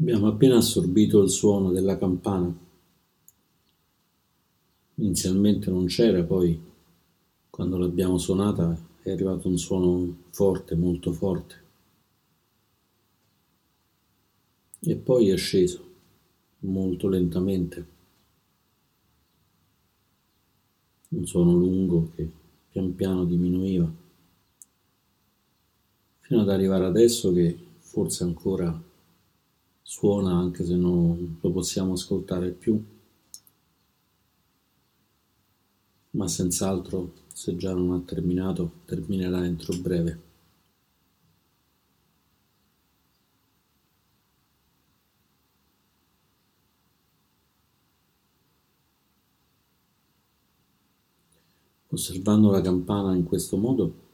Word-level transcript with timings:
Abbiamo 0.00 0.28
appena 0.28 0.56
assorbito 0.56 1.20
il 1.20 1.28
suono 1.28 1.70
della 1.72 1.98
campana. 1.98 2.50
Inizialmente 4.94 5.70
non 5.70 5.84
c'era, 5.88 6.24
poi 6.24 6.58
quando 7.50 7.76
l'abbiamo 7.76 8.16
suonata 8.16 8.78
è 9.02 9.10
arrivato 9.10 9.46
un 9.48 9.58
suono 9.58 10.16
forte, 10.30 10.74
molto 10.74 11.12
forte. 11.12 11.62
E 14.78 14.96
poi 14.96 15.28
è 15.28 15.36
sceso 15.36 15.86
molto 16.60 17.06
lentamente. 17.06 17.86
Un 21.08 21.26
suono 21.26 21.52
lungo 21.52 22.10
che 22.14 22.26
pian 22.70 22.94
piano 22.94 23.26
diminuiva, 23.26 23.92
fino 26.20 26.40
ad 26.40 26.48
arrivare 26.48 26.86
adesso 26.86 27.34
che 27.34 27.54
forse 27.80 28.24
ancora 28.24 28.88
suona 29.90 30.38
anche 30.38 30.64
se 30.64 30.76
non 30.76 31.38
lo 31.40 31.50
possiamo 31.50 31.94
ascoltare 31.94 32.52
più, 32.52 32.80
ma 36.12 36.28
senz'altro 36.28 37.12
se 37.34 37.56
già 37.56 37.74
non 37.74 37.90
ha 37.94 38.00
terminato 38.00 38.70
terminerà 38.84 39.44
entro 39.44 39.76
breve. 39.78 40.20
Osservando 51.88 52.52
la 52.52 52.60
campana 52.60 53.16
in 53.16 53.24
questo 53.24 53.56
modo, 53.56 54.09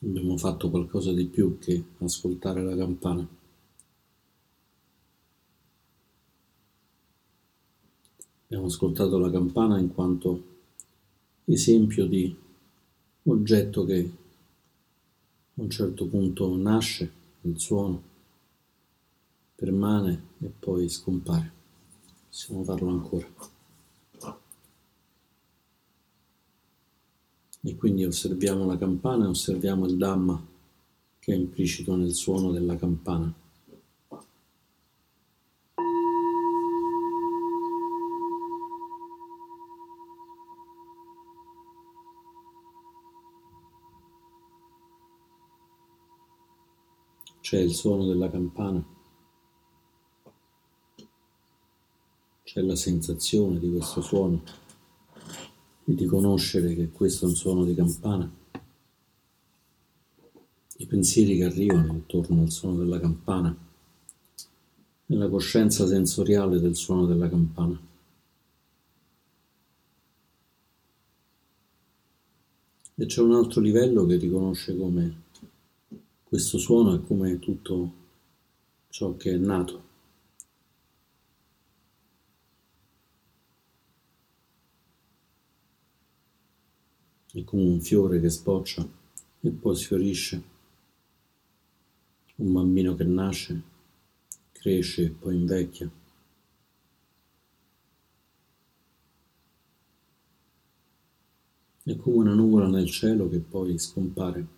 Abbiamo 0.00 0.36
fatto 0.36 0.70
qualcosa 0.70 1.12
di 1.12 1.26
più 1.26 1.58
che 1.58 1.82
ascoltare 1.98 2.62
la 2.62 2.76
campana. 2.76 3.26
Abbiamo 8.44 8.66
ascoltato 8.66 9.18
la 9.18 9.30
campana 9.30 9.78
in 9.78 9.92
quanto 9.92 10.42
esempio 11.46 12.06
di 12.06 12.34
oggetto 13.24 13.84
che 13.84 14.10
a 15.54 15.60
un 15.60 15.68
certo 15.68 16.06
punto 16.06 16.56
nasce, 16.56 17.12
il 17.40 17.58
suono, 17.58 18.02
permane 19.56 20.22
e 20.38 20.46
poi 20.46 20.88
scompare. 20.88 21.52
Possiamo 22.28 22.62
farlo 22.62 22.88
ancora. 22.90 23.57
E 27.68 27.76
quindi 27.76 28.02
osserviamo 28.02 28.64
la 28.64 28.78
campana 28.78 29.26
e 29.26 29.28
osserviamo 29.28 29.84
il 29.84 29.98
Dhamma 29.98 30.42
che 31.18 31.34
è 31.34 31.36
implicito 31.36 31.94
nel 31.96 32.14
suono 32.14 32.50
della 32.50 32.76
campana. 32.76 33.30
C'è 47.40 47.58
il 47.58 47.74
suono 47.74 48.06
della 48.06 48.30
campana, 48.30 48.82
c'è 52.44 52.62
la 52.62 52.76
sensazione 52.76 53.58
di 53.58 53.70
questo 53.70 54.00
suono 54.00 54.67
di 55.88 55.94
riconoscere 55.94 56.74
che 56.74 56.90
questo 56.90 57.24
è 57.24 57.28
un 57.28 57.34
suono 57.34 57.64
di 57.64 57.74
campana, 57.74 58.30
i 60.76 60.86
pensieri 60.86 61.38
che 61.38 61.44
arrivano 61.44 61.94
intorno 61.94 62.42
al 62.42 62.50
suono 62.50 62.76
della 62.76 63.00
campana, 63.00 63.56
nella 65.06 65.28
coscienza 65.30 65.86
sensoriale 65.86 66.60
del 66.60 66.76
suono 66.76 67.06
della 67.06 67.30
campana. 67.30 67.80
E 72.94 73.06
c'è 73.06 73.22
un 73.22 73.32
altro 73.32 73.62
livello 73.62 74.04
che 74.04 74.16
riconosce 74.16 74.76
come 74.76 75.22
questo 76.22 76.58
suono 76.58 76.96
è 76.96 77.00
come 77.06 77.38
tutto 77.38 77.92
ciò 78.90 79.16
che 79.16 79.32
è 79.32 79.36
nato. 79.38 79.87
È 87.32 87.44
come 87.44 87.62
un 87.64 87.80
fiore 87.80 88.20
che 88.20 88.30
sboccia 88.30 88.88
e 89.40 89.50
poi 89.50 89.76
sfiorisce, 89.76 90.42
un 92.36 92.52
bambino 92.52 92.94
che 92.94 93.04
nasce, 93.04 93.62
cresce 94.52 95.04
e 95.04 95.10
poi 95.10 95.34
invecchia. 95.34 95.90
È 101.82 101.96
come 101.96 102.16
una 102.16 102.34
nuvola 102.34 102.68
nel 102.68 102.90
cielo 102.90 103.28
che 103.28 103.38
poi 103.38 103.78
scompare. 103.78 104.57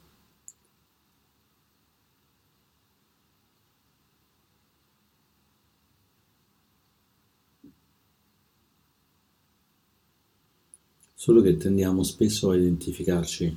Solo 11.20 11.42
che 11.42 11.58
tendiamo 11.58 12.02
spesso 12.02 12.48
a 12.48 12.56
identificarci 12.56 13.54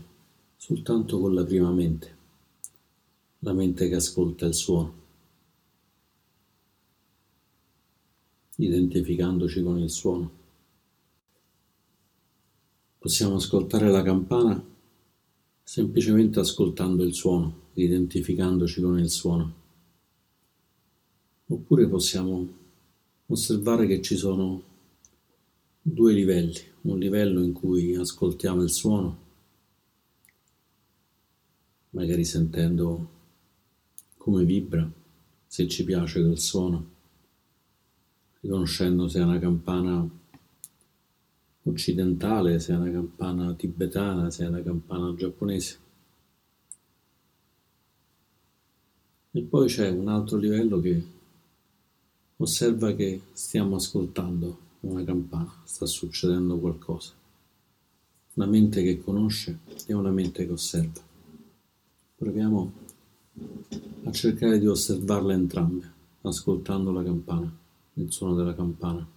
soltanto 0.57 1.17
con 1.21 1.33
la 1.33 1.45
prima 1.45 1.71
mente, 1.71 2.17
la 3.39 3.53
mente 3.53 3.87
che 3.87 3.95
ascolta 3.95 4.45
il 4.45 4.53
suono, 4.53 4.93
identificandoci 8.57 9.63
con 9.63 9.79
il 9.79 9.89
suono. 9.89 10.31
Possiamo 12.97 13.35
ascoltare 13.35 13.89
la 13.89 14.03
campana 14.03 14.61
semplicemente 15.63 16.41
ascoltando 16.41 17.01
il 17.01 17.13
suono, 17.13 17.69
identificandoci 17.75 18.81
con 18.81 18.99
il 18.99 19.09
suono. 19.09 19.53
Oppure 21.47 21.87
possiamo 21.87 22.45
osservare 23.27 23.87
che 23.87 24.01
ci 24.01 24.17
sono 24.17 24.61
due 25.81 26.11
livelli, 26.11 26.71
un 26.83 26.97
livello 26.97 27.41
in 27.41 27.53
cui 27.53 27.95
ascoltiamo 27.95 28.61
il 28.61 28.69
suono, 28.69 29.17
magari 31.91 32.25
sentendo 32.25 33.09
come 34.17 34.43
vibra, 34.43 34.89
se 35.47 35.67
ci 35.67 35.83
piace 35.85 36.21
quel 36.21 36.39
suono, 36.39 36.91
riconoscendo 38.41 39.07
se 39.07 39.19
è 39.19 39.23
una 39.23 39.39
campana 39.39 40.05
occidentale, 41.63 42.59
se 42.59 42.73
è 42.73 42.75
una 42.75 42.91
campana 42.91 43.53
tibetana, 43.53 44.29
se 44.29 44.43
è 44.43 44.47
una 44.47 44.61
campana 44.61 45.15
giapponese. 45.15 45.79
E 49.31 49.41
poi 49.41 49.67
c'è 49.67 49.89
un 49.89 50.09
altro 50.09 50.37
livello 50.37 50.79
che 50.81 51.03
osserva 52.37 52.93
che 52.93 53.21
stiamo 53.31 53.77
ascoltando 53.77 54.62
una 54.83 55.03
campana, 55.03 55.53
sta 55.63 55.85
succedendo 55.85 56.59
qualcosa. 56.59 57.11
Una 58.33 58.45
mente 58.47 58.83
che 58.83 59.01
conosce 59.01 59.59
e 59.85 59.93
una 59.93 60.11
mente 60.11 60.45
che 60.45 60.51
osserva. 60.51 61.01
Proviamo 62.15 62.71
a 64.03 64.11
cercare 64.11 64.59
di 64.59 64.67
osservarle 64.67 65.33
entrambe, 65.33 65.91
ascoltando 66.21 66.91
la 66.91 67.03
campana, 67.03 67.51
il 67.93 68.11
suono 68.11 68.35
della 68.35 68.55
campana, 68.55 69.07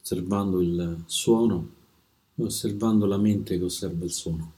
osservando 0.00 0.60
il 0.60 1.02
suono 1.06 1.68
e 2.34 2.42
osservando 2.42 3.06
la 3.06 3.18
mente 3.18 3.58
che 3.58 3.64
osserva 3.64 4.04
il 4.04 4.12
suono. 4.12 4.52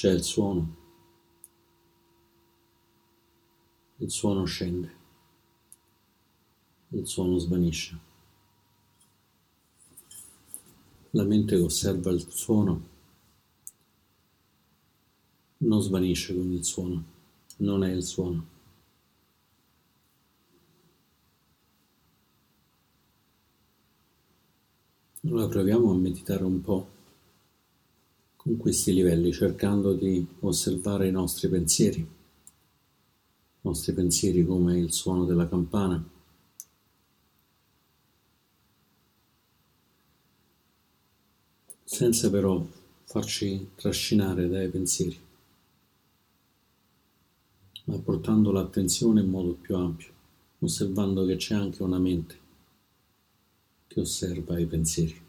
C'è 0.00 0.10
il 0.12 0.22
suono. 0.22 0.76
Il 3.98 4.10
suono 4.10 4.46
scende. 4.46 4.94
Il 6.88 7.06
suono 7.06 7.36
svanisce. 7.36 7.98
La 11.10 11.24
mente 11.24 11.54
che 11.54 11.62
osserva 11.62 12.10
il 12.12 12.26
suono 12.30 12.88
non 15.58 15.82
svanisce 15.82 16.34
con 16.34 16.50
il 16.50 16.64
suono, 16.64 17.04
non 17.58 17.84
è 17.84 17.92
il 17.92 18.02
suono. 18.02 18.46
Allora 25.24 25.46
proviamo 25.46 25.90
a 25.90 25.94
meditare 25.94 26.42
un 26.42 26.62
po' 26.62 26.99
con 28.42 28.56
questi 28.56 28.94
livelli, 28.94 29.34
cercando 29.34 29.92
di 29.92 30.26
osservare 30.40 31.06
i 31.06 31.10
nostri 31.10 31.46
pensieri, 31.50 31.98
i 32.00 32.06
nostri 33.60 33.92
pensieri 33.92 34.46
come 34.46 34.78
il 34.78 34.94
suono 34.94 35.26
della 35.26 35.46
campana, 35.46 36.02
senza 41.84 42.30
però 42.30 42.66
farci 43.04 43.72
trascinare 43.74 44.48
dai 44.48 44.70
pensieri, 44.70 45.20
ma 47.84 47.98
portando 47.98 48.52
l'attenzione 48.52 49.20
in 49.20 49.28
modo 49.28 49.52
più 49.52 49.76
ampio, 49.76 50.12
osservando 50.60 51.26
che 51.26 51.36
c'è 51.36 51.54
anche 51.54 51.82
una 51.82 51.98
mente 51.98 52.38
che 53.86 54.00
osserva 54.00 54.58
i 54.58 54.64
pensieri. 54.64 55.28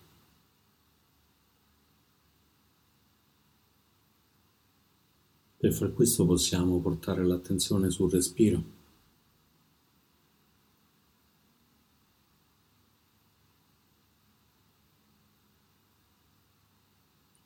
Per 5.61 5.71
far 5.71 5.93
questo 5.93 6.25
possiamo 6.25 6.79
portare 6.79 7.23
l'attenzione 7.23 7.91
sul 7.91 8.09
respiro. 8.09 8.79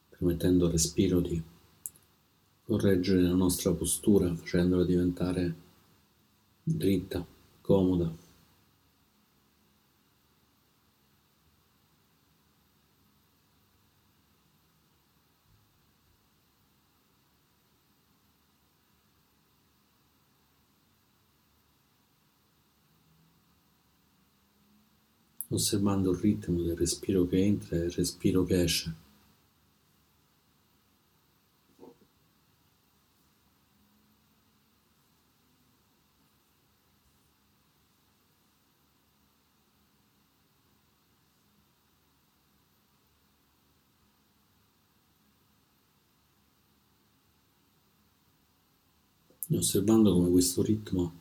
permettendo 0.09 0.65
al 0.65 0.71
respiro 0.71 1.19
di 1.19 1.39
correggere 2.63 3.21
la 3.21 3.33
nostra 3.33 3.73
postura, 3.73 4.33
facendola 4.33 4.85
diventare 4.85 5.55
dritta, 6.63 7.23
comoda. 7.59 8.24
Osservando 25.55 26.11
il 26.11 26.17
ritmo 26.17 26.61
del 26.61 26.75
respiro 26.75 27.25
che 27.27 27.37
entra 27.43 27.77
e 27.77 27.85
il 27.85 27.91
respiro 27.91 28.43
che 28.43 28.63
esce. 28.63 28.95
Osservando 49.51 50.11
come 50.11 50.29
questo 50.29 50.61
ritmo 50.63 51.13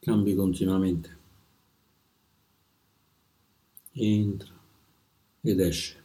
cambi 0.00 0.34
continuamente 0.34 1.17
entra 3.98 4.54
ed 5.40 5.60
esce, 5.60 5.96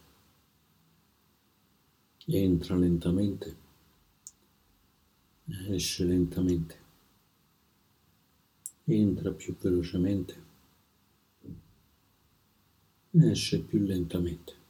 entra 2.25 2.75
lentamente, 2.75 3.55
esce 5.69 6.03
lentamente, 6.05 6.77
entra 8.85 9.31
più 9.31 9.55
velocemente, 9.57 10.43
esce 13.11 13.59
più 13.59 13.79
lentamente. 13.79 14.61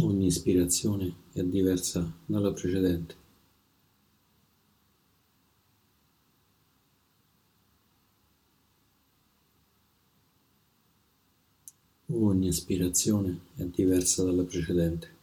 Ogni 0.00 0.26
ispirazione 0.26 1.14
è 1.34 1.42
diversa 1.42 2.10
dalla 2.24 2.52
precedente. 2.52 3.21
Ogni 12.14 12.48
aspirazione 12.48 13.40
è 13.56 13.64
diversa 13.64 14.22
dalla 14.22 14.42
precedente. 14.42 15.20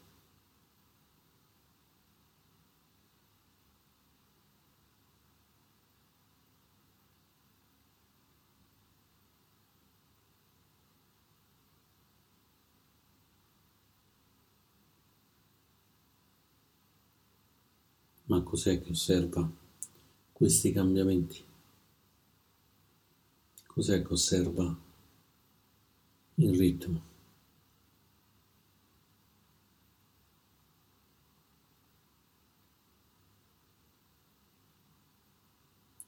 Ma 18.26 18.42
cos'è 18.42 18.82
che 18.82 18.90
osserva 18.90 19.48
questi 20.34 20.72
cambiamenti? 20.72 21.44
Cos'è 23.68 24.02
che 24.02 24.14
osserva 24.14 24.88
il 26.40 26.58
ritmo. 26.58 27.08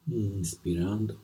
Inspirando, 0.06 1.20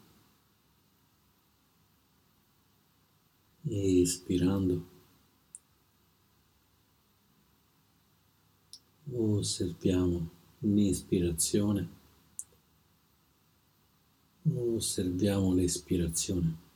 espirando, 3.64 4.86
osserviamo 9.12 10.30
l'inspirazione, 10.60 11.90
osserviamo 14.54 15.54
l'espirazione. 15.54 16.67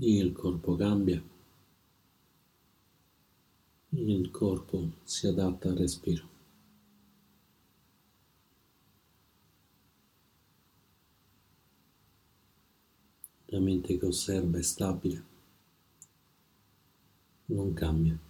Il 0.00 0.32
corpo 0.32 0.76
cambia, 0.76 1.20
il 3.90 4.30
corpo 4.30 4.90
si 5.02 5.26
adatta 5.26 5.70
al 5.70 5.76
respiro. 5.76 6.28
La 13.46 13.58
mente 13.58 13.98
che 13.98 14.06
osserva 14.06 14.58
è 14.58 14.62
stabile, 14.62 15.24
non 17.46 17.72
cambia. 17.72 18.27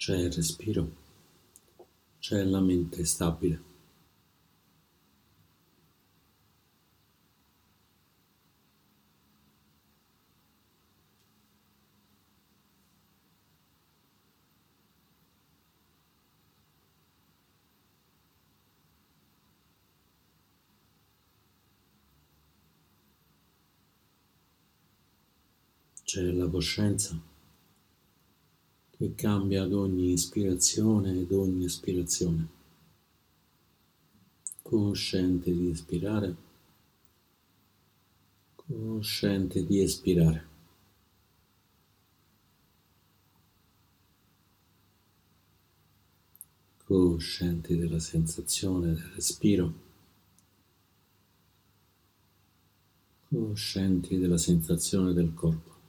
C'è 0.00 0.16
il 0.16 0.32
respiro, 0.32 0.90
c'è 2.20 2.42
la 2.42 2.60
mente 2.60 3.04
stabile. 3.04 3.68
C'è 26.02 26.22
la 26.22 26.48
coscienza 26.48 27.29
che 29.00 29.14
cambia 29.14 29.62
ad 29.62 29.72
ogni 29.72 30.12
ispirazione 30.12 31.20
ed 31.20 31.32
ogni 31.32 31.64
espirazione. 31.64 32.46
Cosciente 34.60 35.50
di 35.50 35.70
ispirare, 35.70 36.36
cosciente 38.54 39.64
di 39.64 39.80
espirare. 39.80 40.48
coscienti 46.84 47.76
della 47.76 48.00
sensazione 48.00 48.88
del 48.88 49.10
respiro, 49.14 49.72
coscienti 53.28 54.18
della 54.18 54.36
sensazione 54.36 55.12
del 55.12 55.32
corpo. 55.32 55.79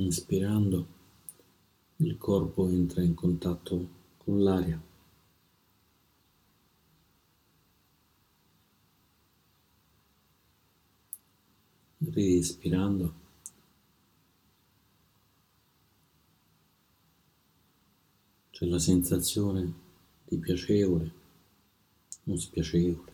Inspirando, 0.00 0.86
il 1.96 2.16
corpo 2.18 2.68
entra 2.68 3.02
in 3.02 3.14
contatto 3.14 3.88
con 4.18 4.42
l'aria. 4.44 4.80
Respirando, 11.98 13.14
c'è 18.50 18.66
la 18.66 18.78
sensazione 18.78 19.72
di 20.24 20.36
piacevole 20.36 21.12
o 22.24 22.36
spiacevole 22.36 23.12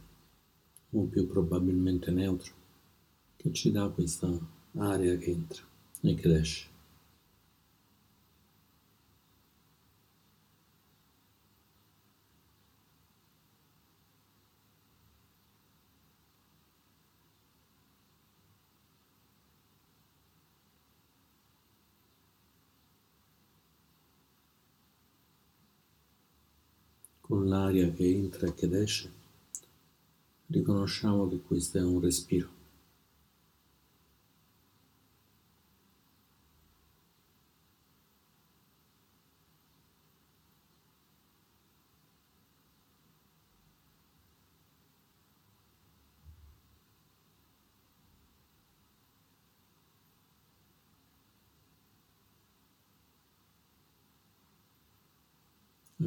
o 0.91 1.03
più 1.05 1.27
probabilmente 1.27 2.11
neutro 2.11 2.53
che 3.37 3.53
ci 3.55 3.71
dà 3.71 3.89
questa 3.89 4.29
aria 4.75 5.17
che 5.17 5.31
entra 5.31 5.63
e 6.03 6.15
cresce. 6.15 6.74
Con 27.35 27.49
l'aria 27.49 27.91
che 27.91 28.09
entra 28.09 28.47
e 28.47 28.55
che 28.55 28.69
esce, 28.81 29.11
riconosciamo 30.47 31.29
che 31.29 31.41
questo 31.45 31.79
è 31.79 31.83
un 31.83 31.99
respiro. 31.99 32.54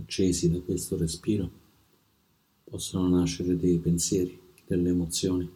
Accesi 0.08 0.50
da 0.50 0.62
questo 0.62 0.96
respiro, 0.96 1.52
possono 2.64 3.10
nascere 3.10 3.58
dei 3.58 3.78
pensieri, 3.78 4.40
delle 4.66 4.90
emozioni. 4.90 5.50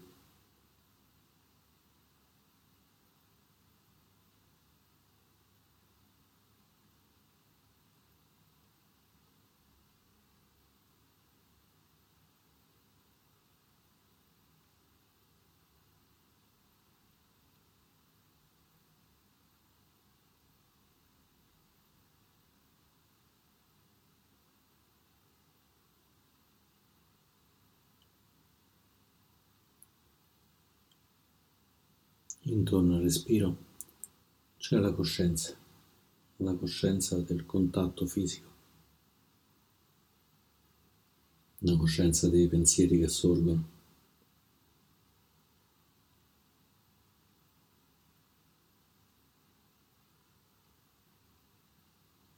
Intorno 32.45 32.95
al 32.95 33.03
respiro 33.03 33.55
c'è 34.57 34.77
la 34.79 34.91
coscienza, 34.93 35.55
la 36.37 36.55
coscienza 36.55 37.19
del 37.19 37.45
contatto 37.45 38.07
fisico, 38.07 38.49
la 41.59 41.77
coscienza 41.77 42.29
dei 42.29 42.47
pensieri 42.47 42.97
che 42.97 43.07
sorgono. 43.09 43.69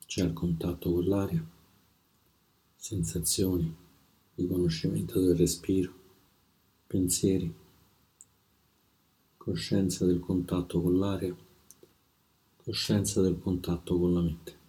C'è 0.05 0.25
il 0.25 0.33
contatto 0.33 0.91
con 0.91 1.05
l'aria, 1.05 1.48
sensazioni, 2.75 3.74
riconoscimento 4.36 5.22
del 5.22 5.38
respiro, 5.38 5.93
pensieri 6.88 7.62
coscienza 9.43 10.05
del 10.05 10.21
contatto 10.21 10.81
con 10.81 10.97
l'aria, 10.97 11.35
coscienza 12.63 13.19
del 13.19 13.38
contatto 13.38 14.00
con 14.00 14.13
la 14.13 14.21
mente. 14.21 14.62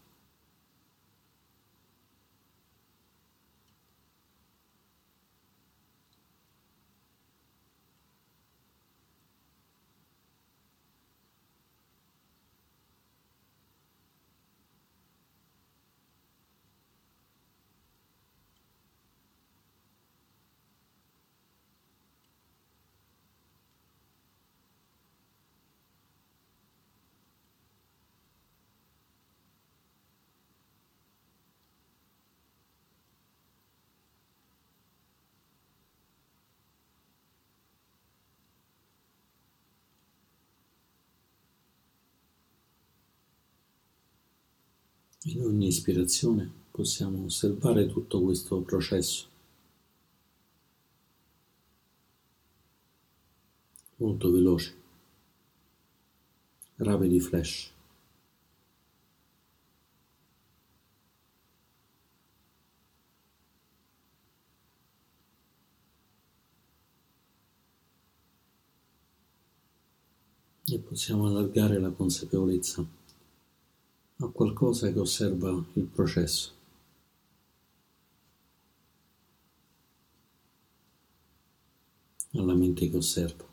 In 45.26 45.42
ogni 45.42 45.68
ispirazione 45.68 46.50
possiamo 46.70 47.24
osservare 47.24 47.86
tutto 47.86 48.20
questo 48.20 48.60
processo. 48.60 49.26
Molto 53.96 54.30
veloce, 54.30 54.74
rapidi 56.76 57.20
flash. 57.20 57.72
E 70.66 70.78
possiamo 70.80 71.26
allargare 71.26 71.78
la 71.78 71.90
consapevolezza 71.90 73.03
a 74.24 74.30
qualcosa 74.30 74.90
che 74.92 74.98
osserva 74.98 75.50
il 75.74 75.84
processo. 75.84 76.52
alla 82.36 82.54
mente 82.54 82.90
che 82.90 82.96
osserva. 82.96 83.46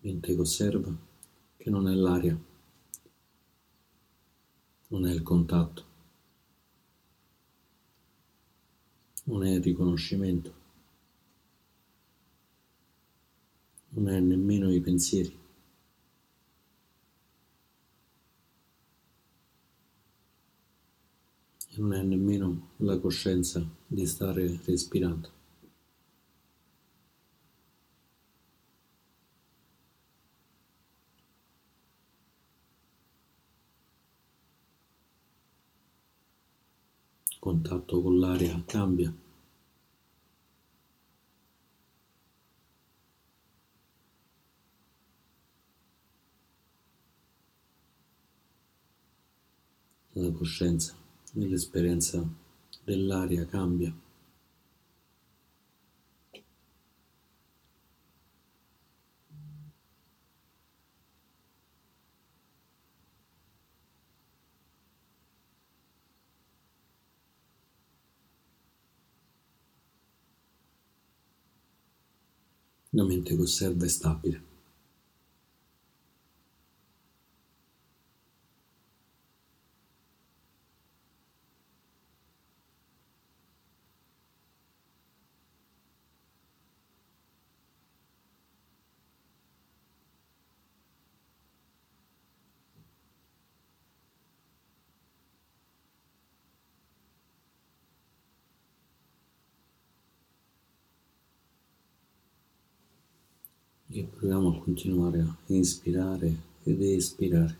Mente 0.00 0.34
che 0.34 0.40
osserva 0.40 0.96
che 1.58 1.68
non 1.68 1.86
è 1.86 1.92
l'aria, 1.92 2.38
non 4.88 5.06
è 5.06 5.12
il 5.12 5.22
contatto, 5.22 5.84
non 9.24 9.44
è 9.44 9.50
il 9.50 9.62
riconoscimento. 9.62 10.59
non 13.90 14.08
è 14.08 14.20
nemmeno 14.20 14.70
i 14.70 14.80
pensieri. 14.80 15.38
Non 21.76 21.94
è 21.94 22.02
nemmeno 22.02 22.70
la 22.78 22.98
coscienza 22.98 23.64
di 23.86 24.06
stare 24.06 24.60
respirando. 24.64 25.38
contatto 37.40 38.02
con 38.02 38.18
l'aria 38.18 38.62
cambia. 38.66 39.12
La 50.30 50.36
coscienza 50.36 50.94
nell'esperienza 51.32 52.24
dell'aria 52.84 53.44
cambia. 53.46 53.92
La 72.90 73.04
mente 73.04 73.34
che 73.34 73.42
osserva 73.42 73.84
è 73.84 73.88
stabile. 73.88 74.50
e 103.92 104.09
proviamo 104.20 104.50
a 104.50 104.58
continuare 104.58 105.20
a 105.20 105.36
inspirare 105.46 106.36
ed 106.64 106.82
espirare. 106.82 107.58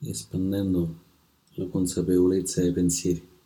espandendo 0.00 1.02
la 1.54 1.66
consapevolezza 1.66 2.62
dei 2.62 2.72
pensieri. 2.72 3.37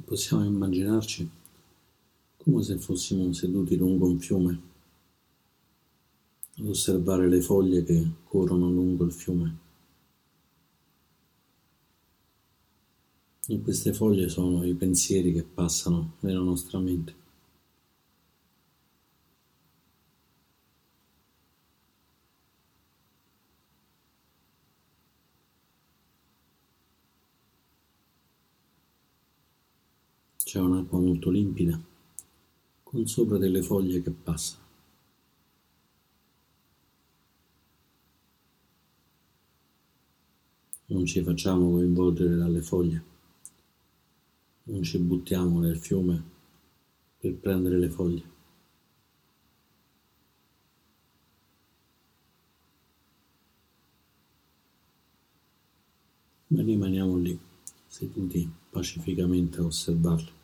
Possiamo 0.00 0.44
immaginarci 0.44 1.28
come 2.36 2.62
se 2.62 2.78
fossimo 2.78 3.32
seduti 3.32 3.76
lungo 3.76 4.06
un 4.06 4.18
fiume 4.18 4.60
ad 6.58 6.66
osservare 6.66 7.28
le 7.28 7.40
foglie 7.40 7.82
che 7.84 8.06
corrono 8.24 8.70
lungo 8.70 9.04
il 9.04 9.12
fiume. 9.12 9.58
E 13.46 13.60
queste 13.60 13.92
foglie 13.92 14.28
sono 14.28 14.64
i 14.64 14.74
pensieri 14.74 15.32
che 15.32 15.42
passano 15.42 16.14
nella 16.20 16.40
nostra 16.40 16.78
mente. 16.78 17.21
C'è 30.52 30.60
un'acqua 30.60 30.98
molto 30.98 31.30
limpida, 31.30 31.80
con 32.82 33.06
sopra 33.06 33.38
delle 33.38 33.62
foglie 33.62 34.02
che 34.02 34.10
passano. 34.10 34.62
Non 40.88 41.06
ci 41.06 41.22
facciamo 41.22 41.70
coinvolgere 41.70 42.36
dalle 42.36 42.60
foglie, 42.60 43.02
non 44.64 44.82
ci 44.82 44.98
buttiamo 44.98 45.58
nel 45.58 45.78
fiume 45.78 46.22
per 47.16 47.34
prendere 47.36 47.78
le 47.78 47.88
foglie. 47.88 48.22
Ma 56.48 56.60
rimaniamo 56.60 57.16
lì, 57.16 57.40
seduti 57.86 58.46
pacificamente 58.68 59.58
a 59.58 59.64
osservarle. 59.64 60.40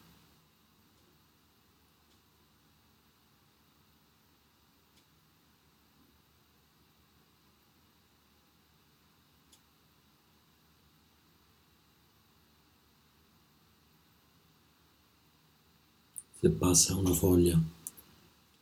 Se 16.40 16.51
passa 16.68 16.94
una 16.96 17.14
foglia 17.14 17.59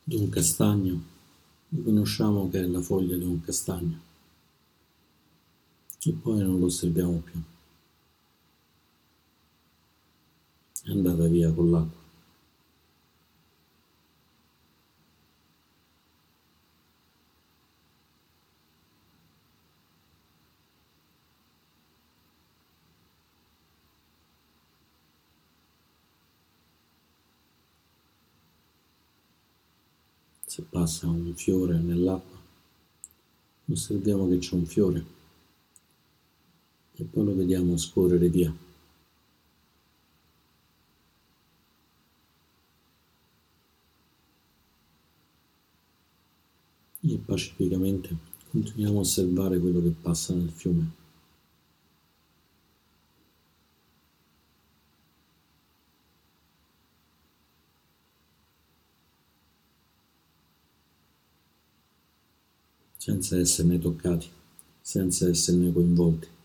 di 0.01 0.15
un 0.15 0.29
castagno, 0.29 1.01
riconosciamo 1.67 2.49
che 2.49 2.61
è 2.61 2.65
la 2.65 2.79
foglia 2.79 3.17
di 3.17 3.25
un 3.25 3.41
castagno 3.41 3.99
e 6.05 6.11
poi 6.13 6.39
non 6.39 6.57
lo 6.57 6.67
osserviamo 6.67 7.21
più. 7.25 7.41
È 10.83 10.89
andata 10.89 11.27
via 11.27 11.51
con 11.51 11.69
l'acqua. 11.69 12.05
se 30.57 30.63
passa 30.87 31.07
un 31.07 31.33
fiore 31.35 31.77
nell'acqua, 31.79 32.39
osserviamo 33.69 34.25
che 34.29 34.37
c'è 34.37 34.55
un 34.55 34.65
fiore 34.65 35.05
e 36.95 37.03
poi 37.03 37.25
lo 37.25 37.35
vediamo 37.35 37.75
scorrere 37.75 38.29
via. 38.29 38.55
E 47.01 47.17
pacificamente 47.17 48.15
continuiamo 48.49 48.99
a 48.99 49.01
osservare 49.01 49.59
quello 49.59 49.81
che 49.81 49.93
passa 50.01 50.33
nel 50.33 50.51
fiume. 50.51 51.06
Senza 63.17 63.39
esserne 63.39 63.79
toccati, 63.79 64.29
senza 64.79 65.27
esserne 65.27 65.71
coinvolti. 65.71 66.35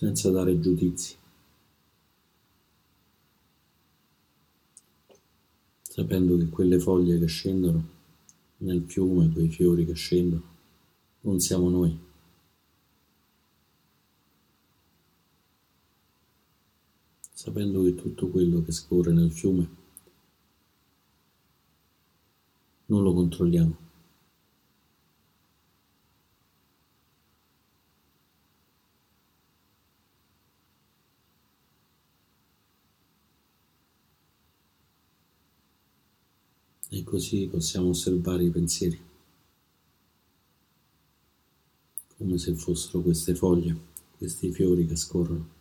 senza 0.00 0.30
dare 0.30 0.58
giudizi, 0.58 1.14
sapendo 5.82 6.38
che 6.38 6.48
quelle 6.48 6.80
foglie 6.80 7.18
che 7.18 7.26
scendono 7.26 7.86
nel 8.58 8.82
fiume, 8.86 9.30
quei 9.30 9.50
fiori 9.50 9.84
che 9.84 9.92
scendono, 9.92 10.42
non 11.20 11.38
siamo 11.38 11.68
noi. 11.68 12.09
Sapendo 17.40 17.82
che 17.82 17.94
tutto 17.94 18.28
quello 18.28 18.62
che 18.62 18.70
scorre 18.70 19.14
nel 19.14 19.32
fiume 19.32 19.66
non 22.84 23.02
lo 23.02 23.14
controlliamo. 23.14 23.76
E 36.90 37.02
così 37.04 37.48
possiamo 37.48 37.88
osservare 37.88 38.44
i 38.44 38.50
pensieri 38.50 39.00
come 42.18 42.36
se 42.36 42.54
fossero 42.54 43.00
queste 43.00 43.34
foglie, 43.34 43.74
questi 44.18 44.52
fiori 44.52 44.86
che 44.86 44.96
scorrono. 44.96 45.59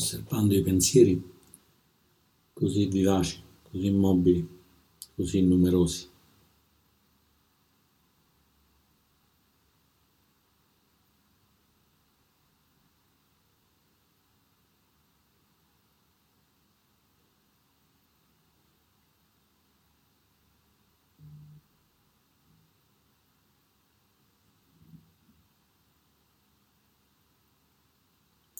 Osservando 0.00 0.54
i 0.54 0.62
pensieri 0.62 1.22
così 2.54 2.86
vivaci, 2.86 3.42
così 3.70 3.86
immobili, 3.86 4.48
così 5.14 5.42
numerosi. 5.42 6.08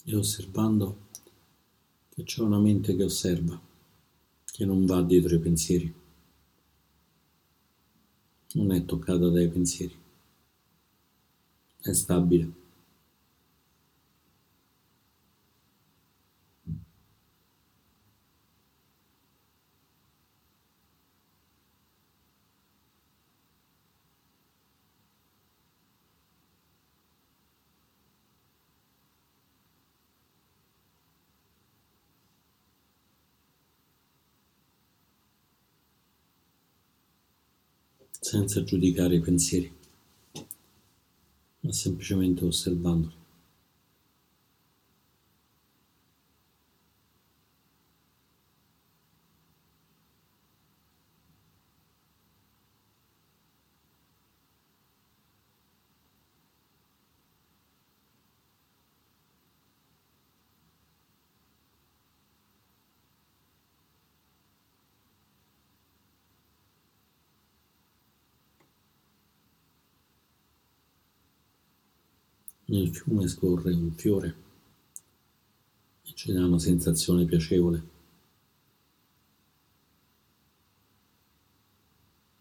E 0.03 0.15
osservando 0.15 1.09
che 2.13 2.23
c'è 2.23 2.41
una 2.41 2.59
mente 2.59 2.95
che 2.95 3.03
osserva, 3.03 3.59
che 4.45 4.65
non 4.65 4.85
va 4.85 5.01
dietro 5.01 5.35
i 5.35 5.39
pensieri, 5.39 5.93
non 8.53 8.71
è 8.73 8.83
toccata 8.83 9.29
dai 9.29 9.47
pensieri, 9.47 9.95
è 11.81 11.93
stabile. 11.93 12.60
Senza 38.31 38.63
giudicare 38.63 39.15
i 39.15 39.19
pensieri, 39.19 39.69
ma 41.59 41.71
semplicemente 41.73 42.45
osservandoli. 42.45 43.13
Nel 72.71 72.95
fiume 72.95 73.27
scorre 73.27 73.73
un 73.73 73.91
fiore 73.91 74.35
e 76.03 76.11
ci 76.13 76.31
dà 76.31 76.45
una 76.45 76.57
sensazione 76.57 77.25
piacevole. 77.25 77.89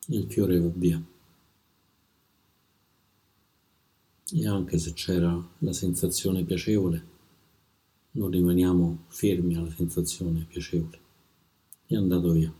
Il 0.06 0.30
fiore 0.30 0.60
va 0.60 0.70
via. 0.72 1.02
E 4.32 4.46
anche 4.46 4.78
se 4.78 4.92
c'era 4.92 5.48
la 5.58 5.72
sensazione 5.72 6.44
piacevole, 6.44 7.06
non 8.12 8.30
rimaniamo 8.30 9.06
fermi 9.08 9.56
alla 9.56 9.72
sensazione 9.72 10.44
piacevole. 10.48 11.00
È 11.86 11.96
andato 11.96 12.30
via. 12.30 12.59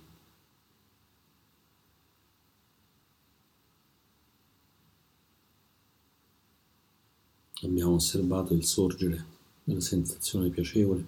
Abbiamo 7.63 7.95
osservato 7.95 8.55
il 8.55 8.65
sorgere 8.65 9.27
della 9.65 9.81
sensazione 9.81 10.49
piacevole, 10.49 11.07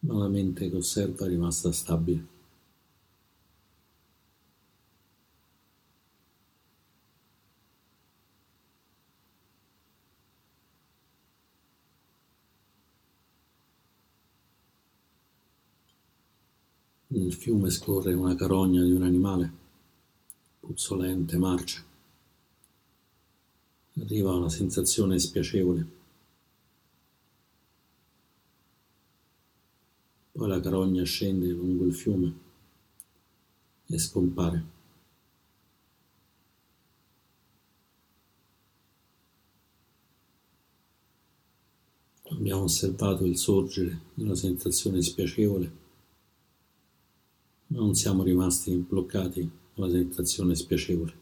ma 0.00 0.18
la 0.18 0.28
mente 0.28 0.68
che 0.68 0.76
osserva 0.76 1.24
è 1.24 1.28
rimasta 1.28 1.72
stabile. 1.72 2.38
Nel 17.06 17.32
fiume 17.32 17.70
scorre 17.70 18.12
una 18.12 18.34
carogna 18.34 18.82
di 18.82 18.92
un 18.92 19.02
animale, 19.02 19.52
puzzolente, 20.60 21.38
marcia 21.38 21.89
arriva 23.98 24.34
una 24.34 24.48
sensazione 24.48 25.18
spiacevole. 25.18 25.98
Poi 30.32 30.48
la 30.48 30.60
carogna 30.60 31.02
scende 31.04 31.48
lungo 31.48 31.84
il 31.84 31.94
fiume 31.94 32.34
e 33.86 33.98
scompare. 33.98 34.78
Abbiamo 42.30 42.62
osservato 42.62 43.26
il 43.26 43.36
sorgere 43.36 44.00
di 44.14 44.22
una 44.22 44.34
sensazione 44.34 45.02
spiacevole, 45.02 45.72
ma 47.66 47.78
non 47.80 47.94
siamo 47.94 48.22
rimasti 48.22 48.74
bloccati 48.76 49.50
alla 49.74 49.90
sensazione 49.90 50.54
spiacevole. 50.54 51.19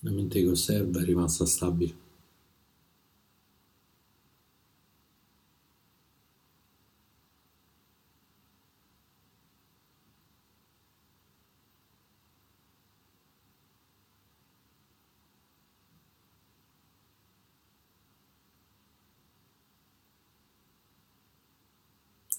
La 0.00 0.12
mente 0.12 0.40
che 0.40 0.48
osserva 0.48 1.00
è 1.00 1.04
rimasta 1.04 1.44
stabile. 1.44 1.94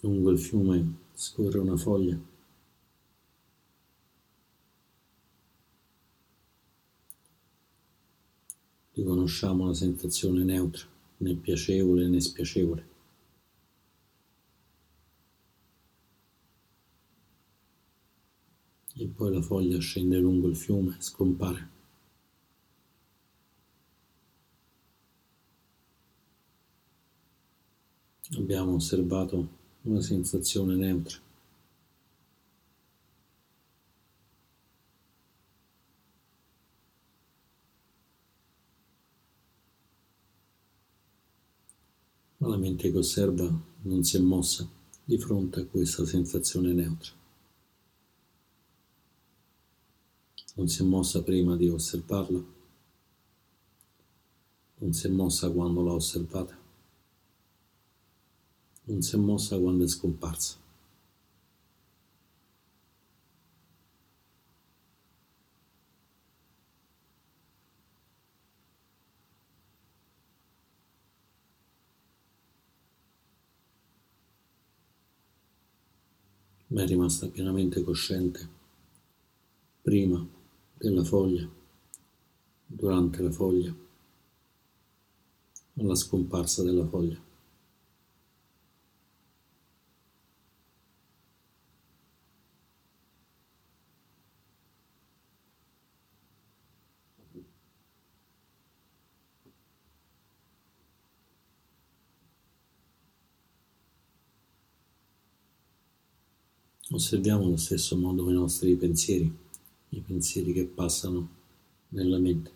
Lungo 0.01 0.29
il 0.29 0.39
fiume 0.39 0.93
scorre 1.13 1.59
una 1.59 1.75
foglia 1.75 2.28
riconosciamo 8.93 9.67
la 9.67 9.73
sensazione 9.73 10.43
neutra, 10.43 10.85
né 11.17 11.35
piacevole 11.35 12.07
né 12.07 12.19
spiacevole. 12.19 12.87
E 18.95 19.07
poi 19.07 19.33
la 19.33 19.41
foglia 19.41 19.79
scende 19.79 20.17
lungo 20.17 20.49
il 20.49 20.57
fiume 20.57 20.97
e 20.97 21.01
scompare. 21.01 21.69
Abbiamo 28.37 28.75
osservato 28.75 29.47
una 29.83 30.01
sensazione 30.01 30.75
neutra. 30.75 31.28
La 42.49 42.57
mente 42.57 42.91
che 42.91 42.97
osserva 42.97 43.49
non 43.83 44.03
si 44.03 44.17
è 44.17 44.19
mossa 44.19 44.67
di 45.03 45.17
fronte 45.17 45.61
a 45.61 45.65
questa 45.65 46.05
sensazione 46.05 46.73
neutra. 46.73 47.11
Non 50.55 50.67
si 50.67 50.81
è 50.81 50.85
mossa 50.85 51.23
prima 51.23 51.55
di 51.55 51.69
osservarla, 51.69 52.43
non 54.79 54.93
si 54.93 55.07
è 55.07 55.09
mossa 55.09 55.49
quando 55.49 55.81
l'ha 55.83 55.93
osservata. 55.93 56.57
non 58.89 59.01
si 59.01 59.15
è 59.15 59.17
mossa 59.17 59.57
quando 59.57 59.83
è 59.83 59.87
scomparsa. 59.87 60.58
Ma 76.69 76.83
è 76.83 76.85
rimasta 76.87 77.27
pienamente 77.27 77.83
cosciente 77.83 78.47
prima 79.81 80.25
della 80.77 81.03
foglia, 81.03 81.47
durante 82.65 83.21
la 83.21 83.31
foglia, 83.31 83.73
alla 85.77 85.95
scomparsa 85.95 86.63
della 86.63 86.85
foglia. 86.85 87.28
Osserviamo 106.99 107.45
allo 107.45 107.55
stesso 107.55 107.95
modo 107.95 108.29
i 108.29 108.33
nostri 108.33 108.75
pensieri, 108.75 109.33
i 109.91 110.01
pensieri 110.01 110.51
che 110.51 110.65
passano 110.65 111.29
nella 111.91 112.19
mente. 112.19 112.51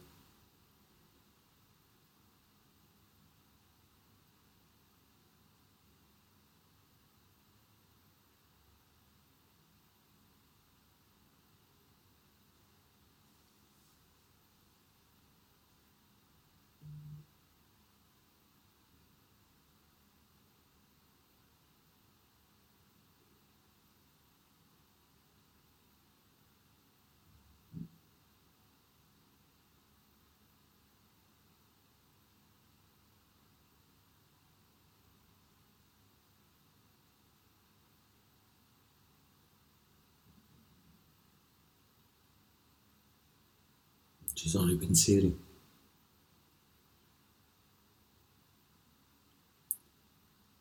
Ci 44.33 44.49
sono 44.49 44.71
i 44.71 44.75
pensieri. 44.75 45.35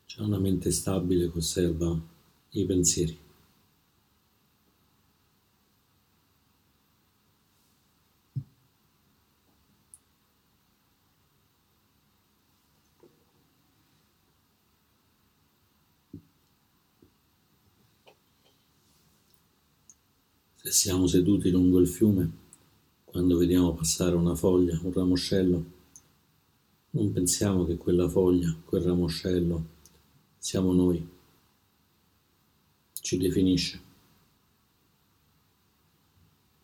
C'è 0.05 0.21
una 0.21 0.37
mente 0.37 0.71
stabile 0.71 1.31
che 1.31 1.37
osserva 1.37 1.99
i 2.51 2.65
pensieri. 2.65 3.17
Se 20.55 20.71
siamo 20.71 21.07
seduti 21.07 21.49
lungo 21.49 21.79
il 21.79 21.87
fiume, 21.87 22.42
quando 23.13 23.37
vediamo 23.37 23.75
passare 23.75 24.15
una 24.15 24.33
foglia, 24.33 24.79
un 24.81 24.91
ramoscello, 24.91 25.65
non 26.89 27.11
pensiamo 27.11 27.63
che 27.63 27.77
quella 27.77 28.09
foglia, 28.09 28.57
quel 28.65 28.81
ramoscello, 28.81 29.65
siamo 30.39 30.73
noi, 30.73 31.07
ci 32.93 33.17
definisce, 33.17 33.81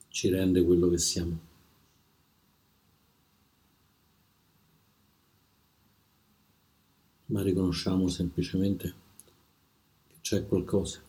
ci 0.08 0.30
rende 0.30 0.64
quello 0.64 0.90
che 0.90 0.98
siamo. 0.98 1.40
Ma 7.28 7.44
riconosciamo 7.44 8.08
semplicemente 8.08 8.94
che 10.08 10.16
c'è 10.22 10.48
qualcosa, 10.48 11.00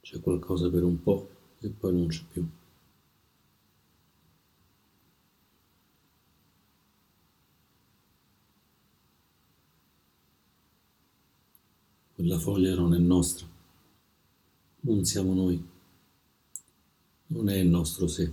c'è 0.00 0.20
qualcosa 0.20 0.70
per 0.70 0.84
un 0.84 1.02
po' 1.02 1.28
e 1.58 1.68
poi 1.68 1.92
non 1.94 2.06
c'è 2.06 2.22
più. 2.30 2.48
Quella 12.20 12.38
foglia 12.38 12.74
non 12.74 12.92
è 12.92 12.98
nostra, 12.98 13.46
non 14.80 15.06
siamo 15.06 15.32
noi, 15.32 15.64
non 17.28 17.48
è 17.48 17.56
il 17.56 17.66
nostro 17.66 18.08
sé. 18.08 18.30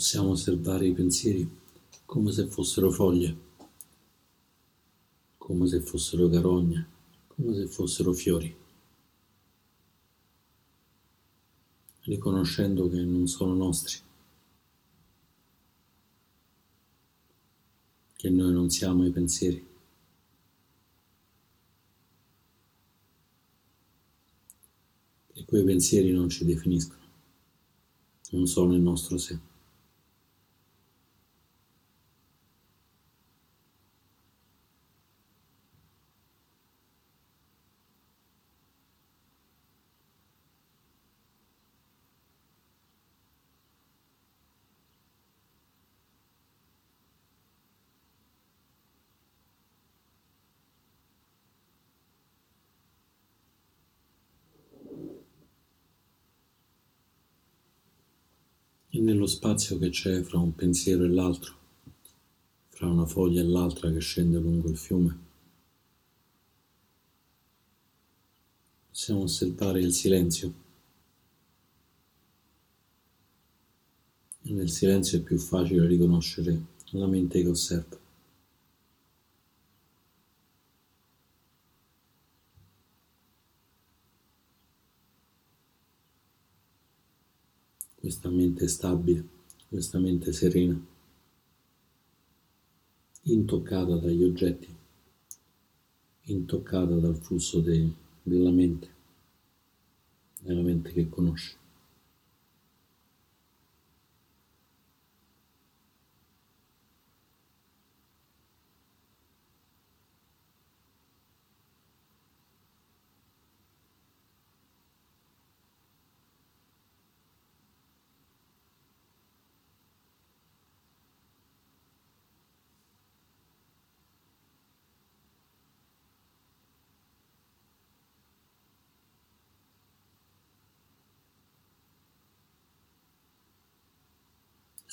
Possiamo 0.00 0.30
osservare 0.30 0.86
i 0.86 0.94
pensieri 0.94 1.46
come 2.06 2.32
se 2.32 2.46
fossero 2.46 2.90
foglie, 2.90 3.36
come 5.36 5.66
se 5.66 5.82
fossero 5.82 6.26
carogne, 6.30 6.88
come 7.26 7.54
se 7.54 7.66
fossero 7.66 8.14
fiori, 8.14 8.56
riconoscendo 12.04 12.88
che 12.88 13.02
non 13.02 13.26
sono 13.26 13.52
nostri, 13.52 13.98
che 18.16 18.30
noi 18.30 18.52
non 18.54 18.70
siamo 18.70 19.04
i 19.04 19.10
pensieri. 19.10 19.68
che 25.32 25.44
quei 25.44 25.62
pensieri 25.62 26.10
non 26.10 26.30
ci 26.30 26.46
definiscono, 26.46 27.02
non 28.30 28.46
sono 28.46 28.74
il 28.74 28.80
nostro 28.80 29.18
sé. 29.18 29.48
e 58.90 59.00
nello 59.00 59.26
spazio 59.40 59.78
che 59.78 59.88
c'è 59.88 60.20
fra 60.20 60.36
un 60.36 60.54
pensiero 60.54 61.02
e 61.04 61.08
l'altro, 61.08 61.54
fra 62.68 62.88
una 62.88 63.06
foglia 63.06 63.40
e 63.40 63.44
l'altra 63.44 63.90
che 63.90 63.98
scende 63.98 64.38
lungo 64.38 64.68
il 64.68 64.76
fiume. 64.76 65.18
Possiamo 68.90 69.22
osservare 69.22 69.80
il 69.80 69.94
silenzio. 69.94 70.52
Nel 74.42 74.68
silenzio 74.68 75.16
è 75.16 75.22
più 75.22 75.38
facile 75.38 75.86
riconoscere 75.86 76.62
la 76.90 77.06
mente 77.06 77.40
che 77.40 77.48
osserva. 77.48 77.99
Questa 88.00 88.30
mente 88.30 88.66
stabile, 88.66 89.22
questa 89.68 89.98
mente 89.98 90.32
serena, 90.32 90.82
intoccata 93.24 93.96
dagli 93.96 94.24
oggetti, 94.24 94.74
intoccata 96.22 96.94
dal 96.94 97.16
flusso 97.16 97.60
de, 97.60 97.92
della 98.22 98.50
mente, 98.50 98.88
nella 100.40 100.62
mente 100.62 100.92
che 100.92 101.10
conosci. 101.10 101.59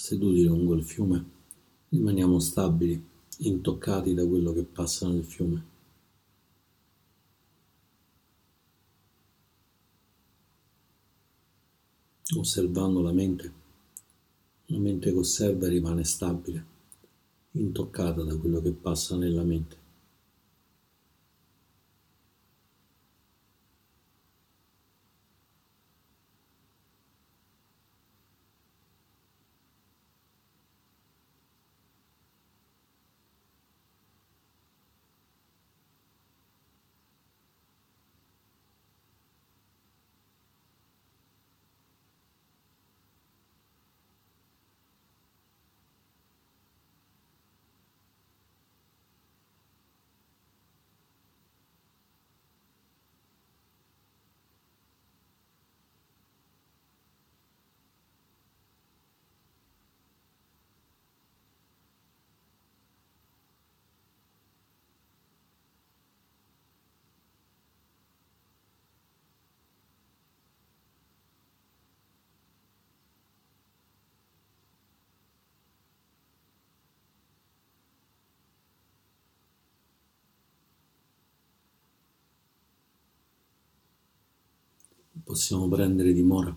Seduti 0.08 0.42
lungo 0.46 0.74
il 0.74 0.86
fiume, 0.86 1.22
rimaniamo 1.90 2.40
stabili, 2.40 3.06
intoccati 3.40 4.14
da 4.14 4.26
quello 4.26 4.54
che 4.54 4.64
passa 4.64 5.06
nel 5.10 5.26
fiume. 5.26 5.66
Osservando 12.38 13.02
la 13.02 13.12
mente, 13.12 13.54
la 14.68 14.78
mente 14.78 15.12
che 15.12 15.18
osserva 15.18 15.68
rimane 15.68 16.06
stabile, 16.06 16.66
intoccata 17.52 18.24
da 18.24 18.38
quello 18.38 18.62
che 18.62 18.72
passa 18.72 19.18
nella 19.18 19.44
mente. 19.44 19.87
Possiamo 85.38 85.68
prendere 85.68 86.14
dimora 86.14 86.56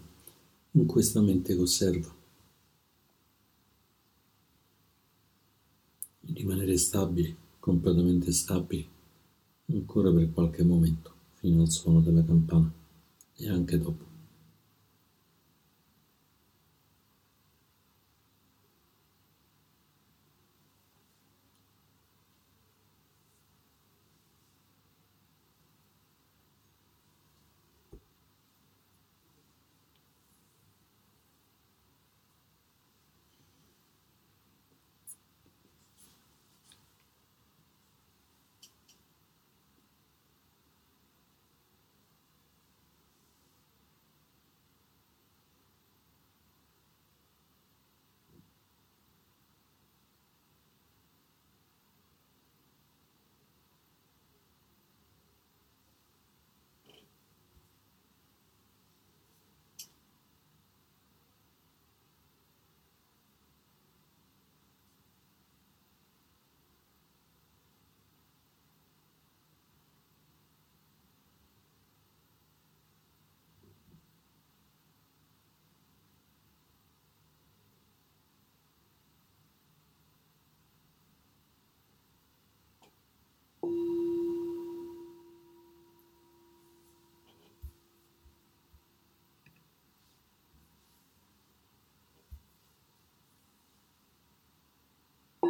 in 0.70 0.86
questa 0.86 1.20
mente 1.20 1.54
che 1.54 1.60
osserva. 1.60 2.16
Rimanere 6.20 6.78
stabili, 6.78 7.36
completamente 7.58 8.32
stabili, 8.32 8.88
ancora 9.66 10.10
per 10.10 10.32
qualche 10.32 10.64
momento, 10.64 11.12
fino 11.34 11.60
al 11.60 11.70
suono 11.70 12.00
della 12.00 12.24
campana 12.24 12.72
e 13.36 13.50
anche 13.50 13.78
dopo. 13.78 14.09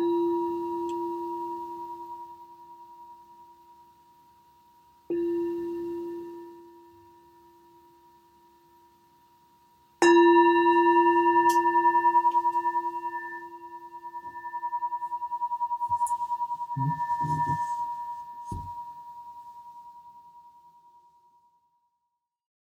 Oh. 0.03 0.30